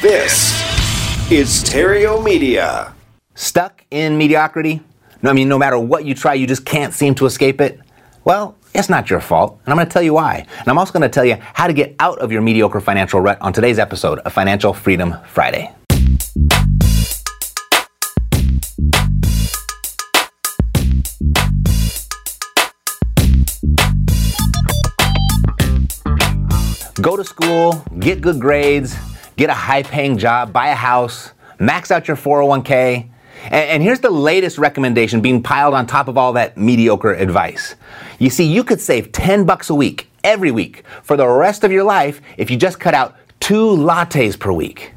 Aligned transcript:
This 0.00 0.52
is 1.28 1.64
Theriault 1.64 2.22
Media. 2.22 2.94
Stuck 3.34 3.84
in 3.90 4.16
mediocrity? 4.16 4.80
No, 5.22 5.30
I 5.30 5.32
mean, 5.32 5.48
no 5.48 5.58
matter 5.58 5.76
what 5.76 6.04
you 6.04 6.14
try, 6.14 6.34
you 6.34 6.46
just 6.46 6.64
can't 6.64 6.94
seem 6.94 7.16
to 7.16 7.26
escape 7.26 7.60
it? 7.60 7.80
Well, 8.22 8.56
it's 8.72 8.88
not 8.88 9.10
your 9.10 9.18
fault, 9.18 9.58
and 9.64 9.72
I'm 9.72 9.76
going 9.76 9.88
to 9.88 9.92
tell 9.92 10.02
you 10.02 10.14
why. 10.14 10.46
And 10.56 10.68
I'm 10.68 10.78
also 10.78 10.92
going 10.92 11.02
to 11.02 11.08
tell 11.08 11.24
you 11.24 11.36
how 11.40 11.66
to 11.66 11.72
get 11.72 11.96
out 11.98 12.20
of 12.20 12.30
your 12.30 12.42
mediocre 12.42 12.80
financial 12.80 13.20
rut 13.20 13.38
on 13.40 13.52
today's 13.52 13.80
episode 13.80 14.20
of 14.20 14.32
Financial 14.32 14.72
Freedom 14.72 15.16
Friday. 15.26 15.74
Go 27.02 27.16
to 27.16 27.24
school, 27.24 27.84
get 27.98 28.20
good 28.20 28.40
grades, 28.40 28.94
get 29.38 29.48
a 29.48 29.54
high 29.54 29.84
paying 29.84 30.18
job, 30.18 30.52
buy 30.52 30.68
a 30.68 30.74
house, 30.74 31.32
max 31.58 31.90
out 31.90 32.08
your 32.08 32.16
401k. 32.16 33.08
And, 33.44 33.54
and, 33.54 33.82
here's 33.82 34.00
the 34.00 34.10
latest 34.10 34.58
recommendation 34.58 35.20
being 35.20 35.42
piled 35.42 35.72
on 35.72 35.86
top 35.86 36.08
of 36.08 36.18
all 36.18 36.32
that 36.32 36.58
mediocre 36.58 37.14
advice. 37.14 37.76
You 38.18 38.30
see, 38.30 38.44
you 38.44 38.64
could 38.64 38.80
save 38.80 39.12
10 39.12 39.44
bucks 39.44 39.70
a 39.70 39.74
week, 39.76 40.10
every 40.24 40.50
week, 40.50 40.82
for 41.04 41.16
the 41.16 41.26
rest 41.26 41.62
of 41.62 41.70
your 41.70 41.84
life 41.84 42.20
if 42.36 42.50
you 42.50 42.56
just 42.56 42.80
cut 42.80 42.94
out 42.94 43.16
two 43.38 43.68
lattes 43.76 44.36
per 44.36 44.50
week. 44.50 44.92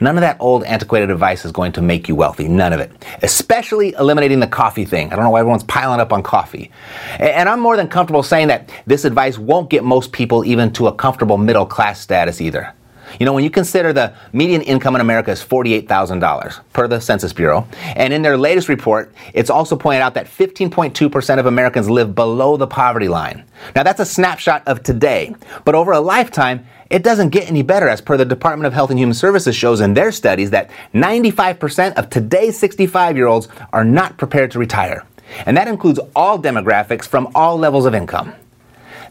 None 0.00 0.16
of 0.16 0.22
that 0.22 0.36
old 0.40 0.64
antiquated 0.64 1.10
advice 1.10 1.44
is 1.44 1.52
going 1.52 1.72
to 1.72 1.82
make 1.82 2.08
you 2.08 2.16
wealthy. 2.16 2.48
None 2.48 2.72
of 2.72 2.80
it. 2.80 2.92
Especially 3.22 3.94
eliminating 3.98 4.40
the 4.40 4.46
coffee 4.46 4.84
thing. 4.84 5.10
I 5.10 5.16
don't 5.16 5.24
know 5.24 5.30
why 5.30 5.40
everyone's 5.40 5.64
piling 5.64 6.00
up 6.00 6.12
on 6.12 6.22
coffee. 6.22 6.70
And 7.18 7.48
I'm 7.48 7.60
more 7.60 7.76
than 7.76 7.88
comfortable 7.88 8.24
saying 8.24 8.48
that 8.48 8.70
this 8.86 9.04
advice 9.04 9.38
won't 9.38 9.70
get 9.70 9.84
most 9.84 10.12
people 10.12 10.44
even 10.44 10.72
to 10.74 10.88
a 10.88 10.92
comfortable 10.92 11.38
middle 11.38 11.64
class 11.64 12.00
status 12.00 12.40
either. 12.40 12.74
You 13.18 13.26
know, 13.26 13.32
when 13.32 13.44
you 13.44 13.50
consider 13.50 13.92
the 13.92 14.14
median 14.32 14.62
income 14.62 14.94
in 14.94 15.00
America 15.00 15.30
is 15.30 15.42
$48,000 15.42 16.60
per 16.72 16.88
the 16.88 17.00
Census 17.00 17.32
Bureau, 17.32 17.66
and 17.94 18.12
in 18.12 18.22
their 18.22 18.36
latest 18.36 18.68
report, 18.68 19.14
it's 19.34 19.50
also 19.50 19.76
pointed 19.76 20.00
out 20.00 20.14
that 20.14 20.26
15.2% 20.26 21.38
of 21.38 21.46
Americans 21.46 21.88
live 21.88 22.14
below 22.14 22.56
the 22.56 22.66
poverty 22.66 23.08
line. 23.08 23.44
Now, 23.74 23.82
that's 23.82 24.00
a 24.00 24.04
snapshot 24.04 24.66
of 24.66 24.82
today, 24.82 25.34
but 25.64 25.74
over 25.74 25.92
a 25.92 26.00
lifetime, 26.00 26.66
it 26.90 27.02
doesn't 27.02 27.30
get 27.30 27.48
any 27.48 27.62
better, 27.62 27.88
as 27.88 28.00
per 28.00 28.16
the 28.16 28.24
Department 28.24 28.66
of 28.66 28.72
Health 28.72 28.90
and 28.90 28.98
Human 28.98 29.14
Services 29.14 29.56
shows 29.56 29.80
in 29.80 29.94
their 29.94 30.12
studies 30.12 30.50
that 30.50 30.70
95% 30.94 31.94
of 31.94 32.10
today's 32.10 32.58
65 32.58 33.16
year 33.16 33.26
olds 33.26 33.48
are 33.72 33.84
not 33.84 34.18
prepared 34.18 34.52
to 34.52 34.58
retire. 34.58 35.04
And 35.46 35.56
that 35.56 35.66
includes 35.66 35.98
all 36.14 36.38
demographics 36.38 37.06
from 37.06 37.28
all 37.34 37.58
levels 37.58 37.86
of 37.86 37.94
income. 37.94 38.34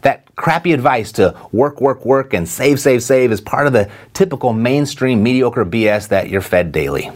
That 0.02 0.34
crappy 0.36 0.72
advice 0.72 1.12
to 1.12 1.36
work, 1.52 1.80
work, 1.80 2.04
work 2.04 2.34
and 2.34 2.48
save, 2.48 2.80
save, 2.80 3.02
save 3.02 3.32
is 3.32 3.40
part 3.40 3.66
of 3.66 3.72
the 3.72 3.90
typical 4.12 4.52
mainstream 4.52 5.22
mediocre 5.22 5.64
BS 5.64 6.08
that 6.08 6.28
you're 6.28 6.40
fed 6.40 6.72
daily. 6.72 7.10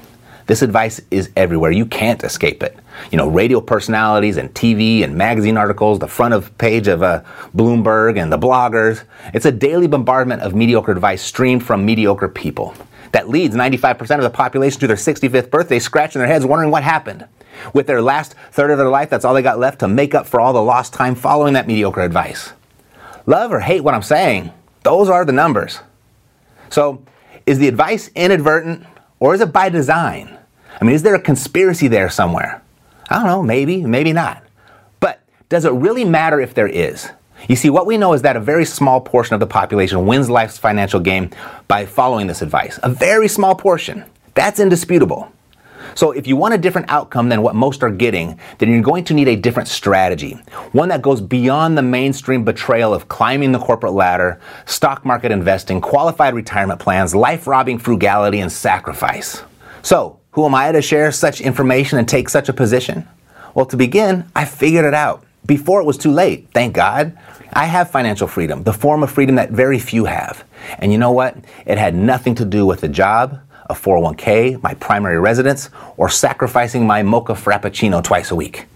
This 0.47 0.63
advice 0.63 1.01
is 1.13 1.31
everywhere. 1.37 1.71
You 1.71 1.87
can't 1.87 2.25
escape 2.25 2.65
it. 2.65 2.77
You 3.13 3.19
know, 3.19 3.29
radio 3.29 3.61
personalities 3.61 4.37
and 4.37 4.53
TV 4.53 5.05
and 5.05 5.17
magazine 5.17 5.57
articles, 5.57 6.01
the 6.01 6.09
front 6.09 6.35
of 6.35 6.57
page 6.59 6.89
of 6.89 7.05
uh, 7.05 7.23
Bloomberg 7.55 8.21
and 8.21 8.33
the 8.33 8.39
bloggers. 8.39 9.05
It's 9.33 9.47
a 9.47 9.53
daily 9.53 9.87
bombardment 9.87 10.43
of 10.43 10.55
mediocre 10.55 10.91
advice 10.91 11.23
streamed 11.23 11.65
from 11.65 11.87
mediocre 11.87 12.29
people 12.29 12.75
that 13.13 13.29
leads 13.29 13.55
95% 13.55 14.17
of 14.17 14.23
the 14.23 14.31
population 14.31 14.81
to 14.81 14.87
their 14.87 14.97
65th 14.97 15.51
birthday 15.51 15.79
scratching 15.79 16.21
their 16.21 16.29
heads 16.29 16.45
wondering 16.45 16.71
what 16.71 16.83
happened. 16.83 17.27
With 17.75 17.87
their 17.87 18.03
last 18.03 18.35
third 18.53 18.71
of 18.71 18.79
their 18.79 18.89
life, 18.89 19.11
that's 19.11 19.25
all 19.25 19.35
they 19.35 19.43
got 19.43 19.59
left 19.59 19.81
to 19.81 19.89
make 19.89 20.15
up 20.15 20.27
for 20.27 20.41
all 20.41 20.53
the 20.53 20.63
lost 20.63 20.93
time 20.93 21.15
following 21.15 21.55
that 21.55 21.67
mediocre 21.67 22.01
advice. 22.01 22.53
Love 23.27 23.53
or 23.53 23.61
hate 23.61 23.83
what 23.83 23.95
I'm 23.95 24.03
saying, 24.03 24.53
those 24.83 25.09
are 25.09 25.25
the 25.25 25.33
numbers. 25.33 25.81
So, 26.69 27.05
is 27.47 27.59
the 27.59 27.69
advice 27.69 28.11
inadvertent 28.15 28.87
or 29.19 29.35
is 29.35 29.41
it 29.41 29.53
by 29.53 29.69
design? 29.69 30.39
I 30.81 30.85
mean, 30.85 30.95
is 30.95 31.03
there 31.03 31.15
a 31.15 31.21
conspiracy 31.21 31.89
there 31.89 32.09
somewhere? 32.09 32.63
I 33.09 33.17
don't 33.17 33.27
know, 33.27 33.43
maybe, 33.43 33.85
maybe 33.85 34.13
not. 34.13 34.43
But 35.01 35.21
does 35.49 35.65
it 35.65 35.73
really 35.73 36.05
matter 36.05 36.41
if 36.41 36.55
there 36.55 36.69
is? 36.69 37.11
You 37.49 37.57
see, 37.57 37.71
what 37.71 37.87
we 37.87 37.97
know 37.97 38.13
is 38.13 38.23
that 38.23 38.37
a 38.37 38.41
very 38.41 38.65
small 38.65 39.01
portion 39.01 39.35
of 39.35 39.41
the 39.41 39.47
population 39.47 40.07
wins 40.07 40.31
life's 40.31 40.59
financial 40.59 41.01
game 41.01 41.31
by 41.69 41.87
following 41.87 42.27
this 42.27 42.43
advice. 42.43 42.79
A 42.83 42.91
very 42.91 43.29
small 43.29 43.55
portion. 43.55 44.05
That's 44.35 44.61
indisputable. 44.61 45.33
So, 45.95 46.13
if 46.13 46.27
you 46.27 46.37
want 46.37 46.55
a 46.55 46.59
different 46.59 46.91
outcome 46.91 47.29
than 47.29 47.43
what 47.43 47.55
most 47.55 47.83
are 47.83 47.91
getting, 47.91 48.39
then 48.59 48.71
you're 48.71 48.83
going 48.83 49.05
to 49.05 49.15
need 49.15 49.29
a 49.29 49.37
different 49.37 49.69
strategy. 49.69 50.33
One 50.73 50.89
that 50.89 51.03
goes 51.03 51.21
beyond 51.21 51.77
the 51.77 51.83
mainstream 51.83 52.45
betrayal 52.45 52.95
of 52.95 53.09
climbing 53.09 53.53
the 53.53 53.59
corporate 53.59 53.93
ladder, 53.93 54.41
stock 54.67 55.05
market 55.05 55.33
investing, 55.33 55.81
qualified 55.81 56.35
retirement 56.35 56.81
plans, 56.81 57.15
life 57.15 57.47
robbing 57.47 57.79
frugality, 57.79 58.41
and 58.41 58.51
sacrifice. 58.51 59.43
So, 59.83 60.21
who 60.33 60.47
am 60.47 60.55
I 60.55 60.73
to 60.73 60.83
share 60.83 61.11
such 61.13 61.41
information 61.41 61.99
and 61.99 62.09
take 62.09 62.29
such 62.29 62.49
a 62.49 62.53
position? 62.53 63.09
Well, 63.55 63.67
to 63.67 63.77
begin, 63.77 64.31
I 64.37 64.45
figured 64.45 64.85
it 64.85 64.95
out 64.95 65.25
before 65.47 65.81
it 65.81 65.85
was 65.85 65.97
too 65.97 66.13
late, 66.13 66.49
thank 66.53 66.75
God. 66.75 67.17
I 67.53 67.67
have 67.67 67.91
financial 67.91 68.29
freedom, 68.29 68.63
the 68.63 68.73
form 68.73 69.03
of 69.03 69.11
freedom 69.11 69.35
that 69.37 69.51
very 69.51 69.79
few 69.79 70.05
have. 70.05 70.45
And 70.79 70.93
you 70.93 70.99
know 70.99 71.11
what? 71.11 71.37
It 71.67 71.79
had 71.79 71.95
nothing 71.95 72.35
to 72.37 72.45
do 72.45 72.65
with 72.65 72.85
a 72.85 72.89
job, 72.89 73.41
a 73.71 73.75
401k, 73.75 74.63
my 74.63 74.75
primary 74.75 75.19
residence, 75.19 75.71
or 75.97 76.09
sacrificing 76.09 76.87
my 76.87 77.03
mocha 77.03 77.33
frappuccino 77.33 78.03
twice 78.03 78.31
a 78.31 78.37
week. 78.37 78.67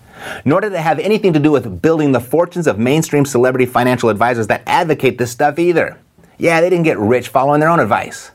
Nor 0.44 0.60
did 0.60 0.72
it 0.72 0.80
have 0.80 0.98
anything 0.98 1.32
to 1.32 1.40
do 1.40 1.50
with 1.50 1.82
building 1.82 2.12
the 2.12 2.20
fortunes 2.20 2.66
of 2.66 2.78
mainstream 2.78 3.26
celebrity 3.26 3.66
financial 3.66 4.08
advisors 4.08 4.46
that 4.46 4.62
advocate 4.66 5.18
this 5.18 5.30
stuff 5.30 5.58
either. 5.58 5.98
Yeah, 6.38 6.60
they 6.60 6.70
didn't 6.70 6.84
get 6.84 6.98
rich 6.98 7.28
following 7.28 7.60
their 7.60 7.68
own 7.68 7.80
advice. 7.80 8.30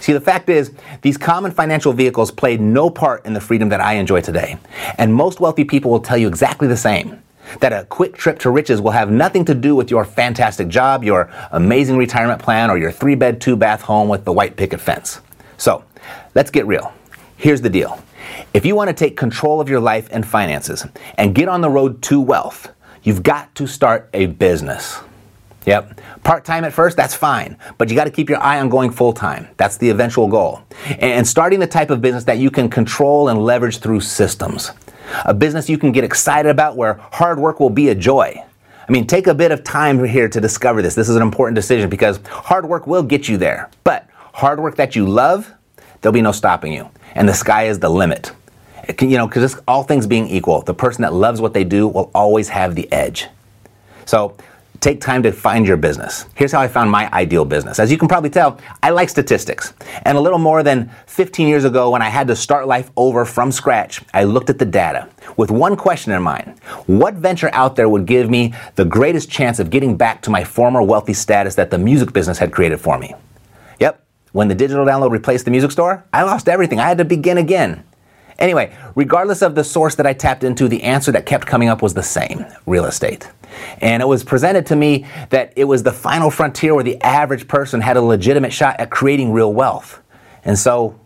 See, 0.00 0.12
the 0.12 0.20
fact 0.20 0.48
is, 0.48 0.72
these 1.02 1.16
common 1.16 1.52
financial 1.52 1.92
vehicles 1.92 2.30
played 2.30 2.60
no 2.60 2.90
part 2.90 3.24
in 3.24 3.34
the 3.34 3.40
freedom 3.40 3.68
that 3.68 3.80
I 3.80 3.94
enjoy 3.94 4.20
today. 4.20 4.58
And 4.98 5.14
most 5.14 5.40
wealthy 5.40 5.64
people 5.64 5.90
will 5.90 6.00
tell 6.00 6.18
you 6.18 6.28
exactly 6.28 6.66
the 6.66 6.76
same. 6.76 7.22
That 7.60 7.72
a 7.72 7.84
quick 7.84 8.16
trip 8.16 8.38
to 8.40 8.50
riches 8.50 8.80
will 8.80 8.92
have 8.92 9.10
nothing 9.10 9.44
to 9.46 9.54
do 9.54 9.74
with 9.76 9.90
your 9.90 10.04
fantastic 10.04 10.68
job, 10.68 11.04
your 11.04 11.30
amazing 11.50 11.96
retirement 11.96 12.40
plan, 12.40 12.70
or 12.70 12.78
your 12.78 12.90
three 12.90 13.14
bed, 13.14 13.40
two 13.40 13.56
bath 13.56 13.82
home 13.82 14.08
with 14.08 14.24
the 14.24 14.32
white 14.32 14.56
picket 14.56 14.80
fence. 14.80 15.20
So, 15.58 15.84
let's 16.34 16.50
get 16.50 16.66
real. 16.66 16.92
Here's 17.36 17.60
the 17.60 17.70
deal. 17.70 18.02
If 18.54 18.64
you 18.64 18.76
want 18.76 18.88
to 18.88 18.94
take 18.94 19.16
control 19.16 19.60
of 19.60 19.68
your 19.68 19.80
life 19.80 20.08
and 20.12 20.26
finances 20.26 20.86
and 21.16 21.34
get 21.34 21.48
on 21.48 21.60
the 21.60 21.70
road 21.70 22.02
to 22.02 22.20
wealth, 22.20 22.72
you've 23.02 23.22
got 23.22 23.54
to 23.56 23.66
start 23.66 24.08
a 24.12 24.26
business. 24.26 25.00
Yep. 25.66 26.00
Part 26.24 26.44
time 26.44 26.64
at 26.64 26.72
first, 26.72 26.96
that's 26.96 27.14
fine, 27.14 27.56
but 27.78 27.88
you 27.88 27.94
got 27.94 28.04
to 28.04 28.10
keep 28.10 28.28
your 28.28 28.40
eye 28.40 28.60
on 28.60 28.68
going 28.68 28.90
full 28.90 29.12
time. 29.12 29.48
That's 29.56 29.76
the 29.76 29.90
eventual 29.90 30.26
goal. 30.26 30.62
And 30.98 31.26
starting 31.26 31.60
the 31.60 31.66
type 31.66 31.90
of 31.90 32.00
business 32.00 32.24
that 32.24 32.38
you 32.38 32.50
can 32.50 32.68
control 32.68 33.28
and 33.28 33.44
leverage 33.44 33.78
through 33.78 34.00
systems. 34.00 34.72
A 35.24 35.34
business 35.34 35.68
you 35.68 35.78
can 35.78 35.92
get 35.92 36.04
excited 36.04 36.48
about 36.48 36.76
where 36.76 36.94
hard 37.12 37.38
work 37.38 37.60
will 37.60 37.70
be 37.70 37.90
a 37.90 37.94
joy. 37.94 38.44
I 38.88 38.92
mean, 38.92 39.06
take 39.06 39.26
a 39.26 39.34
bit 39.34 39.52
of 39.52 39.62
time 39.62 40.02
here 40.04 40.28
to 40.28 40.40
discover 40.40 40.82
this. 40.82 40.94
This 40.94 41.08
is 41.08 41.16
an 41.16 41.22
important 41.22 41.54
decision 41.54 41.88
because 41.88 42.18
hard 42.28 42.66
work 42.66 42.86
will 42.86 43.02
get 43.02 43.28
you 43.28 43.36
there. 43.36 43.70
But 43.84 44.08
hard 44.32 44.58
work 44.58 44.76
that 44.76 44.96
you 44.96 45.06
love, 45.06 45.52
there'll 46.02 46.12
be 46.12 46.20
no 46.20 46.32
stopping 46.32 46.72
you. 46.72 46.90
And 47.14 47.28
the 47.28 47.34
sky 47.34 47.64
is 47.64 47.78
the 47.78 47.88
limit. 47.88 48.32
Can, 48.98 49.08
you 49.08 49.16
know, 49.16 49.26
because 49.26 49.60
all 49.66 49.84
things 49.84 50.06
being 50.06 50.26
equal, 50.26 50.60
the 50.62 50.74
person 50.74 51.02
that 51.02 51.14
loves 51.14 51.40
what 51.40 51.54
they 51.54 51.64
do 51.64 51.88
will 51.88 52.10
always 52.14 52.48
have 52.50 52.74
the 52.74 52.92
edge. 52.92 53.28
So 54.04 54.36
take 54.80 55.00
time 55.00 55.22
to 55.22 55.30
find 55.30 55.64
your 55.64 55.76
business. 55.76 56.26
Here's 56.34 56.50
how 56.50 56.60
I 56.60 56.66
found 56.66 56.90
my 56.90 57.08
ideal 57.12 57.44
business. 57.44 57.78
As 57.78 57.92
you 57.92 57.96
can 57.96 58.08
probably 58.08 58.30
tell, 58.30 58.58
I 58.82 58.90
like 58.90 59.08
statistics. 59.08 59.72
And 60.02 60.18
a 60.18 60.20
little 60.20 60.40
more 60.40 60.64
than 60.64 60.90
15 61.06 61.46
years 61.46 61.64
ago, 61.64 61.90
when 61.90 62.02
I 62.02 62.08
had 62.08 62.26
to 62.26 62.34
start 62.34 62.66
life 62.66 62.90
over 62.96 63.24
from 63.24 63.52
scratch, 63.52 64.02
I 64.12 64.24
looked 64.24 64.50
at 64.50 64.58
the 64.58 64.64
data 64.64 65.08
with 65.36 65.52
one 65.52 65.76
question 65.76 66.12
in 66.12 66.20
mind 66.20 66.58
What 66.86 67.14
venture 67.14 67.50
out 67.52 67.76
there 67.76 67.88
would 67.88 68.06
give 68.06 68.28
me 68.28 68.54
the 68.74 68.84
greatest 68.84 69.30
chance 69.30 69.60
of 69.60 69.70
getting 69.70 69.96
back 69.96 70.20
to 70.22 70.30
my 70.30 70.42
former 70.42 70.82
wealthy 70.82 71.14
status 71.14 71.54
that 71.54 71.70
the 71.70 71.78
music 71.78 72.12
business 72.12 72.38
had 72.38 72.50
created 72.50 72.80
for 72.80 72.98
me? 72.98 73.14
Yep, 73.78 74.04
when 74.32 74.48
the 74.48 74.54
digital 74.54 74.84
download 74.84 75.10
replaced 75.10 75.44
the 75.44 75.50
music 75.50 75.70
store, 75.70 76.04
I 76.12 76.22
lost 76.22 76.48
everything. 76.48 76.80
I 76.80 76.88
had 76.88 76.98
to 76.98 77.04
begin 77.04 77.38
again. 77.38 77.84
Anyway, 78.38 78.76
regardless 78.94 79.42
of 79.42 79.54
the 79.54 79.62
source 79.62 79.94
that 79.94 80.06
I 80.06 80.14
tapped 80.14 80.42
into, 80.42 80.66
the 80.66 80.82
answer 80.82 81.12
that 81.12 81.26
kept 81.26 81.46
coming 81.46 81.68
up 81.68 81.82
was 81.82 81.94
the 81.94 82.02
same 82.02 82.44
real 82.66 82.86
estate. 82.86 83.30
And 83.80 84.02
it 84.02 84.06
was 84.06 84.24
presented 84.24 84.66
to 84.66 84.76
me 84.76 85.06
that 85.30 85.52
it 85.54 85.64
was 85.64 85.82
the 85.82 85.92
final 85.92 86.30
frontier 86.30 86.74
where 86.74 86.82
the 86.82 87.00
average 87.02 87.46
person 87.46 87.80
had 87.80 87.96
a 87.96 88.02
legitimate 88.02 88.52
shot 88.52 88.80
at 88.80 88.90
creating 88.90 89.32
real 89.32 89.52
wealth. 89.52 90.00
And 90.44 90.58
so 90.58 90.98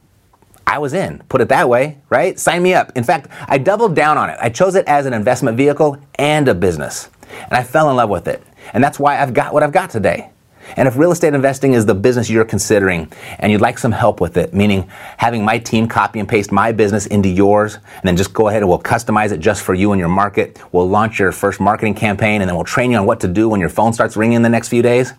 I 0.67 0.79
was 0.79 0.95
in, 0.95 1.23
put 1.29 1.41
it 1.41 1.49
that 1.49 1.69
way, 1.69 1.99
right? 2.09 2.39
Sign 2.39 2.63
me 2.63 2.75
up. 2.75 2.93
In 2.97 3.05
fact, 3.05 3.29
I 3.49 3.59
doubled 3.59 3.95
down 3.95 4.19
on 4.19 4.31
it. 4.31 4.39
I 4.41 4.49
chose 4.49 4.75
it 4.75 4.87
as 4.87 5.05
an 5.07 5.13
investment 5.13 5.57
vehicle 5.57 5.99
and 6.15 6.49
a 6.49 6.55
business. 6.55 7.11
And 7.31 7.53
I 7.53 7.65
fell 7.65 7.91
in 7.91 7.97
love 7.97 8.09
with 8.09 8.29
it. 8.29 8.43
And 8.73 8.83
that's 8.83 8.99
why 8.99 9.21
I've 9.21 9.35
got 9.35 9.53
what 9.53 9.63
I've 9.63 9.73
got 9.73 9.91
today. 9.91 10.31
And 10.77 10.89
if 10.89 10.97
real 10.97 11.13
estate 11.13 11.35
investing 11.35 11.75
is 11.75 11.87
the 11.87 11.95
business 11.95 12.29
you're 12.29 12.45
considering 12.45 13.11
and 13.39 13.53
you'd 13.53 13.61
like 13.61 13.79
some 13.79 13.93
help 13.93 14.21
with 14.21 14.37
it, 14.37 14.53
meaning 14.53 14.89
having 15.17 15.45
my 15.45 15.59
team 15.59 15.87
copy 15.87 16.19
and 16.19 16.29
paste 16.29 16.51
my 16.51 16.73
business 16.73 17.07
into 17.07 17.29
yours, 17.29 17.75
and 17.75 18.03
then 18.05 18.17
just 18.17 18.33
go 18.33 18.49
ahead 18.49 18.63
and 18.63 18.69
we'll 18.69 18.79
customize 18.79 19.33
it 19.33 19.39
just 19.39 19.63
for 19.63 19.75
you 19.75 19.93
and 19.93 20.01
your 20.01 20.09
market. 20.09 20.61
We'll 20.73 20.89
launch 20.89 21.19
your 21.19 21.33
first 21.33 21.61
marketing 21.61 21.95
campaign 21.95 22.41
and 22.41 22.49
then 22.49 22.57
we'll 22.57 22.65
train 22.65 22.91
you 22.91 22.99
on 22.99 23.07
what 23.07 23.21
to 23.21 23.29
do 23.29 23.49
when 23.49 23.61
your 23.61 23.69
phone 23.69 23.93
starts 23.93 24.17
ringing 24.17 24.37
in 24.37 24.43
the 24.43 24.49
next 24.49 24.69
few 24.69 24.83
days. 24.83 25.13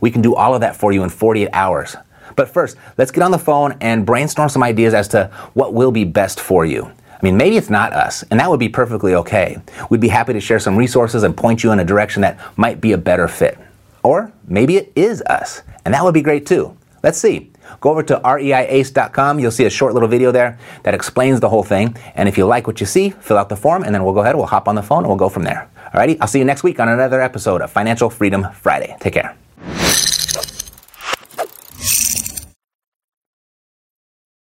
We 0.00 0.10
can 0.10 0.22
do 0.22 0.34
all 0.34 0.54
of 0.54 0.60
that 0.60 0.76
for 0.76 0.92
you 0.92 1.02
in 1.02 1.10
48 1.10 1.48
hours. 1.52 1.96
But 2.36 2.48
first, 2.48 2.76
let's 2.96 3.10
get 3.10 3.22
on 3.22 3.30
the 3.30 3.38
phone 3.38 3.76
and 3.80 4.06
brainstorm 4.06 4.48
some 4.48 4.62
ideas 4.62 4.94
as 4.94 5.08
to 5.08 5.30
what 5.54 5.74
will 5.74 5.92
be 5.92 6.04
best 6.04 6.40
for 6.40 6.64
you. 6.64 6.90
I 7.20 7.22
mean, 7.22 7.36
maybe 7.36 7.58
it's 7.58 7.68
not 7.68 7.92
us, 7.92 8.22
and 8.30 8.40
that 8.40 8.48
would 8.48 8.60
be 8.60 8.70
perfectly 8.70 9.14
okay. 9.14 9.58
We'd 9.90 10.00
be 10.00 10.08
happy 10.08 10.32
to 10.32 10.40
share 10.40 10.58
some 10.58 10.74
resources 10.74 11.22
and 11.22 11.36
point 11.36 11.62
you 11.62 11.70
in 11.70 11.78
a 11.78 11.84
direction 11.84 12.22
that 12.22 12.38
might 12.56 12.80
be 12.80 12.92
a 12.92 12.98
better 12.98 13.28
fit. 13.28 13.58
Or 14.02 14.32
maybe 14.46 14.76
it 14.76 14.92
is 14.96 15.22
us, 15.22 15.62
and 15.84 15.94
that 15.94 16.02
would 16.04 16.14
be 16.14 16.22
great 16.22 16.46
too. 16.46 16.76
Let's 17.02 17.18
see. 17.18 17.50
Go 17.80 17.90
over 17.90 18.02
to 18.04 18.20
reiace.com. 18.20 19.38
You'll 19.38 19.50
see 19.50 19.64
a 19.64 19.70
short 19.70 19.94
little 19.94 20.08
video 20.08 20.32
there 20.32 20.58
that 20.82 20.94
explains 20.94 21.40
the 21.40 21.48
whole 21.48 21.62
thing. 21.62 21.96
And 22.14 22.28
if 22.28 22.36
you 22.36 22.44
like 22.46 22.66
what 22.66 22.80
you 22.80 22.86
see, 22.86 23.10
fill 23.10 23.38
out 23.38 23.48
the 23.48 23.56
form, 23.56 23.84
and 23.84 23.94
then 23.94 24.04
we'll 24.04 24.14
go 24.14 24.20
ahead, 24.20 24.36
we'll 24.36 24.46
hop 24.46 24.68
on 24.68 24.74
the 24.74 24.82
phone, 24.82 24.98
and 24.98 25.08
we'll 25.08 25.16
go 25.16 25.28
from 25.28 25.44
there. 25.44 25.70
Alrighty, 25.94 26.18
I'll 26.20 26.28
see 26.28 26.38
you 26.38 26.44
next 26.44 26.62
week 26.62 26.78
on 26.78 26.88
another 26.88 27.20
episode 27.20 27.62
of 27.62 27.70
Financial 27.70 28.10
Freedom 28.10 28.46
Friday. 28.52 28.96
Take 29.00 29.14
care. 29.14 29.36